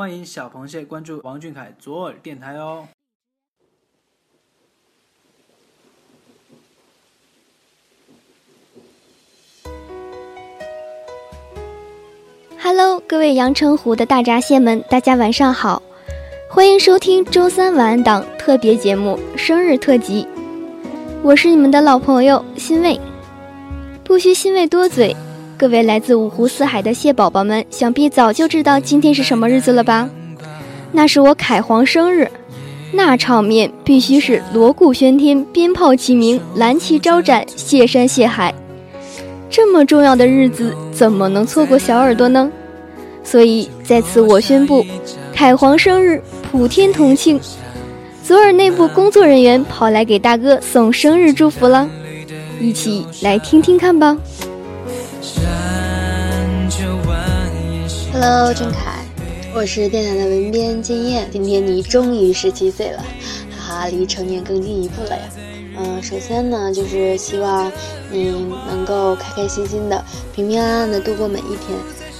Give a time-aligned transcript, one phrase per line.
[0.00, 2.88] 欢迎小螃蟹关注王俊凯左耳电台哦。
[12.58, 15.82] Hello，各位阳澄湖的大闸蟹们，大家晚上好，
[16.48, 20.26] 欢迎收听周三晚安档特别节目生日特辑，
[21.22, 22.98] 我是你们的老朋友欣慰，
[24.02, 25.14] 不需欣慰多嘴，
[25.60, 30.08] 各位来自五湖四海的蟹宝宝们，想必早就知道今天是什么日子了吧？
[30.90, 32.26] 那是我凯皇生日，
[32.90, 38.54] 那场面必须是锣鼓喧天，鞭炮齐鸣，蓝旗招展，蟹山蟹海。
[39.50, 42.50] 这么重要的日子，怎么能错过小耳朵呢？
[43.22, 44.82] 所以在此我宣布，
[45.34, 47.38] 凯皇生日普天同庆。
[48.24, 51.86] 左耳内部工作人员跑来给大哥送生日祝福了，
[52.58, 54.16] 一起来听听看吧。
[58.22, 59.02] Hello，俊凯，
[59.54, 63.02] 我是电台的文编金燕，今天你终于十七岁了，
[63.50, 65.22] 哈哈，离成年更进一步了呀。
[65.78, 67.72] 嗯，首先呢，就是希望
[68.12, 68.30] 你
[68.68, 71.78] 能够开开心心的、平平安安的度过每一天。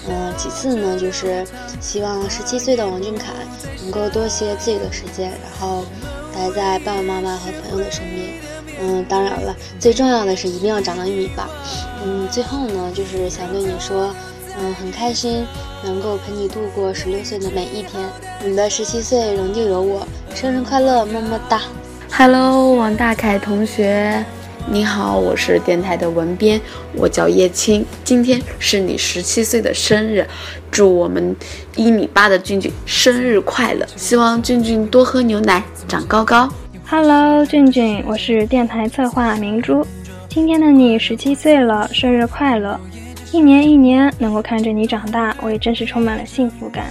[0.08, 1.46] 嗯，其次呢，就是
[1.82, 3.34] 希望十七岁的王俊凯
[3.82, 5.84] 能够多些自己的时间，然后
[6.34, 8.26] 待在爸爸妈妈和朋友的身边。
[8.80, 11.46] 嗯，当然了，最重要的是一定要长到一米八。
[12.02, 14.14] 嗯，最后呢，就是想对你说，
[14.58, 15.44] 嗯，很开心
[15.84, 18.02] 能够陪你度过十六岁的每一天。
[18.44, 21.60] 你的十七岁仍旧有我，生日快乐，么么哒。
[22.12, 24.24] Hello，王大凯同学，
[24.66, 26.60] 你好，我是电台的文编，
[26.94, 30.26] 我叫叶青，今天是你十七岁的生日，
[30.70, 31.34] 祝我们
[31.76, 36.48] 一米八的俊俊生日快乐，希望俊俊多喝牛奶，长高高。
[36.86, 39.86] Hello，俊俊，我是电台策划明珠，
[40.28, 42.78] 今天的你十七岁了，生日快乐，
[43.32, 46.86] 一年一年能够看着你长大，我也真是充满了幸福感。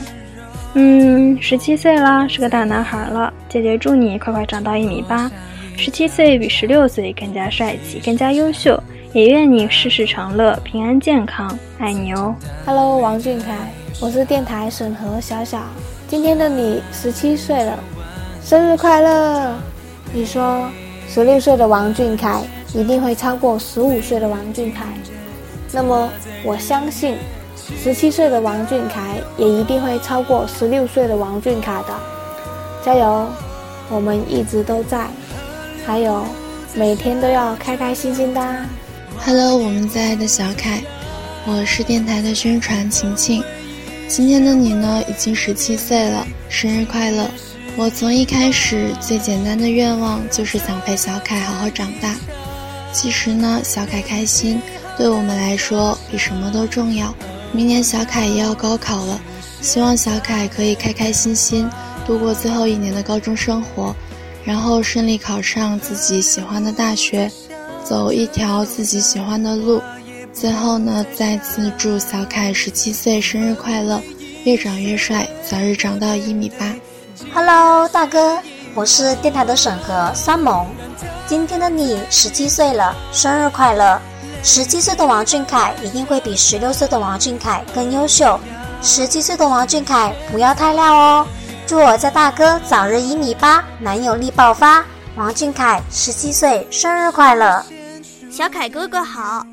[0.74, 3.34] 嗯，十七岁了，是个大男孩了。
[3.50, 5.30] 姐姐祝你快快长到一米八，
[5.76, 8.82] 十七岁比十六岁更加帅气，更加优秀。
[9.12, 12.34] 也愿你事事长乐，平安健康，爱你哦。
[12.66, 15.60] Hello，王俊凯，我是电台审核小小。
[16.08, 17.78] 今天的你十七岁了，
[18.42, 19.56] 生日快乐！
[20.14, 20.70] 你说
[21.08, 22.42] 十六岁的王俊凯
[22.74, 24.86] 一定会超过十五岁的王俊凯，
[25.72, 26.10] 那么
[26.44, 27.16] 我相信。
[27.84, 32.00] 十七岁的王俊凯也一定会超过十六岁的王俊凯的，
[32.84, 33.28] 加油！
[33.92, 35.06] 我们一直都在，
[35.86, 36.26] 还有
[36.74, 38.42] 每天都要开开心心的。
[39.24, 40.82] Hello，我们在的小凯，
[41.46, 43.44] 我是电台的宣传晴晴。
[44.08, 47.30] 今天的你呢，已经十七岁了，生日快乐！
[47.76, 52.16] 我从一开始最简单的愿望就是想陪小凯好好长大。
[52.92, 54.60] 其实呢，小凯开心
[55.00, 57.16] 对我们来说比什么都重要。
[57.54, 59.18] 明年小凯也要高考了，
[59.62, 61.70] 希望小凯可以开开心心
[62.06, 63.96] 度过最后一年的高中生活，
[64.44, 67.32] 然后顺利考上自己喜欢的大学，
[67.82, 69.82] 走一条自己喜欢的路。
[70.34, 74.02] 最后呢，再次祝小凯十七岁生日快乐，
[74.44, 76.76] 越长越帅，早日长到一米八。
[77.34, 78.38] Hello，大哥，
[78.76, 80.68] 我是电台的审核三萌，
[81.26, 83.98] 今天的你十七岁了，生日快乐。
[84.42, 88.40] 十七岁的王俊凯一定会比十六岁的王俊凯更优秀。
[88.82, 91.28] 十七岁的王俊凯不要太料哦！
[91.68, 94.86] 祝我家大哥早日一米八，男友力爆发。
[95.18, 97.64] 王俊凯十七岁生日快乐！
[98.32, 99.46] 小凯哥哥好，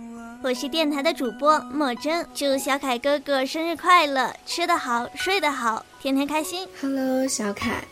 [0.42, 6.66] 我是电台的主播莫真，祝小凯哥哥生日快乐，吃得好，睡得好，天天开心。
[6.80, 7.82] Hello，小凯，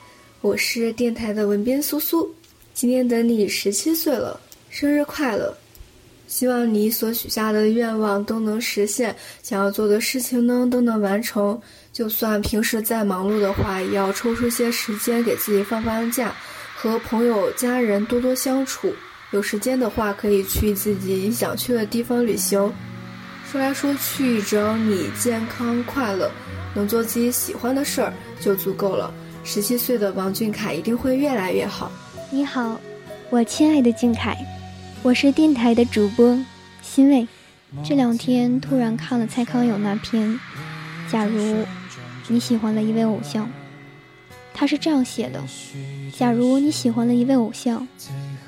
[0.40, 2.32] 我是电台的文编苏苏，
[2.72, 4.38] 今天等你十七岁了，
[4.70, 5.52] 生日快乐！
[6.34, 11.56] 希望你所许下的愿望都能实现，想要做的事情呢都能完成。
[11.92, 16.34] 就算平时再忙碌的话，也要抽出些时间给自己放放假，
[16.74, 18.92] 和朋友、家人多多相处。
[19.30, 22.60] 有时间的话，可以去自己想去的地方旅行。
[23.48, 26.28] 说来说去，只要你健康快乐，
[26.74, 29.14] 能做自己喜欢的事儿，就足够了。
[29.44, 31.92] 十七岁的王俊凯一定会越来越好。
[32.28, 32.80] 你好，
[33.30, 34.36] 我亲爱的俊凯。
[35.04, 36.34] 我是电台的主播，
[36.80, 37.28] 欣慰。
[37.84, 40.30] 这两天突然看了蔡康永那篇
[41.12, 41.62] 《假如
[42.28, 43.44] 你喜欢了一位偶像》，
[44.54, 45.42] 他是这样写的：
[46.16, 47.86] 假如你喜欢了一位偶像，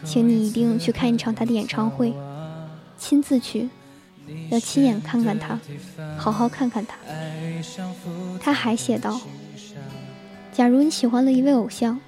[0.02, 2.14] 请你一定去看一场他的演唱会，
[2.96, 3.68] 亲自去，
[4.48, 5.60] 要亲眼看看他，
[6.16, 6.96] 好好看看他。
[8.40, 9.20] 他还写道：
[10.54, 12.00] 假如你喜欢了一位偶像，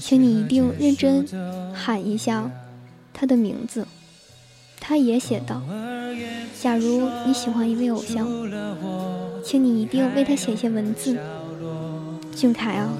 [0.00, 1.24] 请你一定认真
[1.72, 2.50] 喊一下。
[3.18, 3.86] 他的名字，
[4.78, 5.62] 他也写道
[6.60, 8.28] ：“假如你喜欢一位偶像，
[9.42, 11.18] 请你一定为他写些文字，
[12.36, 12.92] 俊凯啊，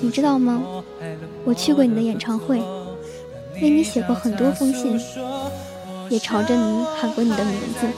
[0.00, 0.62] 你知道吗？
[1.44, 2.62] 我去过你的演唱会，
[3.60, 4.96] 为你写过很多封信，
[6.08, 7.88] 也朝着你喊过你的名字。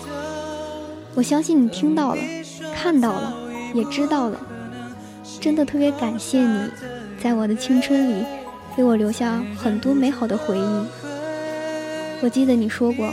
[1.15, 2.23] 我相信你听到了，
[2.75, 3.35] 看到了，
[3.75, 4.41] 也知道了。
[5.39, 6.71] 真的特别感谢你，
[7.23, 8.25] 在我的青春里
[8.75, 11.18] 给我留下很多美好的回忆。
[12.21, 13.13] 我记得你说过，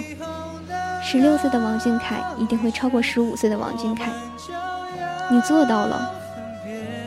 [1.04, 4.12] 十六岁的王俊凯一定会超过十五岁的王俊凯，
[5.30, 6.12] 你做到了。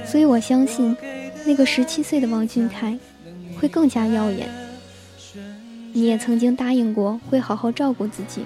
[0.06, 0.96] 所以我相信，
[1.44, 2.96] 那个十七岁的王俊凯
[3.58, 4.48] 会更加耀眼。
[5.92, 8.44] 你也曾经答应过会好好照顾自己，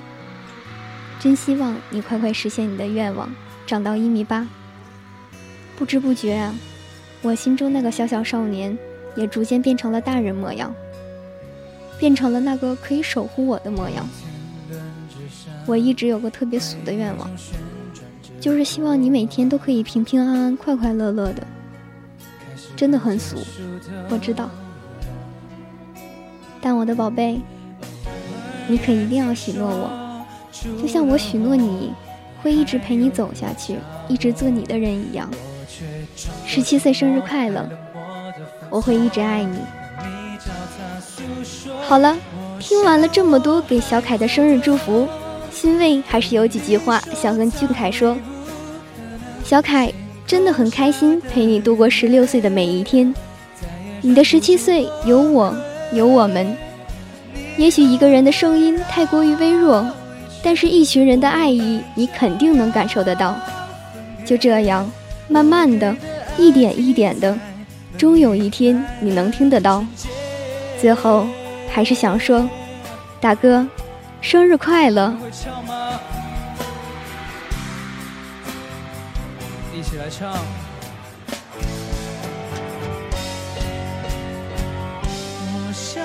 [1.20, 3.30] 真希望你快快实现你的愿望，
[3.66, 4.48] 长到一米八。
[5.76, 6.54] 不知不觉啊，
[7.20, 8.76] 我心中那个小小少年
[9.14, 10.74] 也逐渐变成了大人模样，
[12.02, 14.04] 变成了那个可以守护我的模样。
[15.66, 17.30] 我一直有个特别俗的愿望，
[18.40, 21.46] 就是希望你每天都可以平平安安、快快乐乐的。
[22.74, 23.36] 真的很俗，
[24.10, 24.50] 我知道，
[26.60, 27.38] 但我的宝贝，
[28.66, 30.26] 你可一定要许诺我，
[30.82, 31.92] 就像我许诺你
[32.42, 33.76] 会一直陪你走下去，
[34.08, 35.30] 一直做你的人一样。
[36.44, 37.64] 十七岁生日快乐！
[38.70, 39.58] 我会一直爱你。
[41.92, 42.16] 好了，
[42.58, 45.06] 听完了这么多给小凯的生日祝福，
[45.50, 48.16] 欣慰还是有几句话想跟俊凯说。
[49.44, 49.92] 小凯
[50.26, 53.14] 真的很开心陪你度过十六岁的每一天。
[54.00, 55.54] 你的十七岁有我，
[55.92, 56.56] 有我们。
[57.58, 59.86] 也许一个人的声音太过于微弱，
[60.42, 63.38] 但是一群人的爱意你肯定能感受得到。
[64.24, 64.90] 就这样。
[65.28, 65.94] 慢慢的，
[66.38, 67.38] 一点一点的，
[67.98, 69.84] 终有一天你能听得到。
[70.80, 71.26] 最后，
[71.72, 72.48] 还是想说，
[73.18, 73.66] 大哥，
[74.20, 75.12] 生日快乐！
[79.74, 80.34] 一起来唱。
[85.54, 86.04] 我想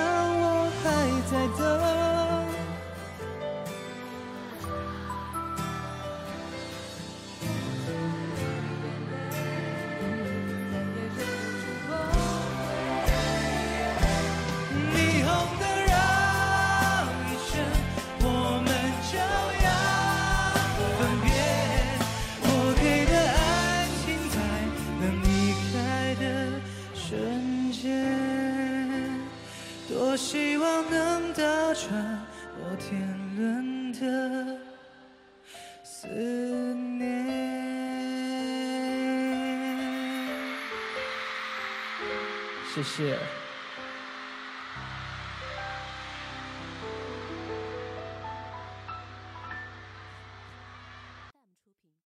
[42.74, 43.47] 谢谢。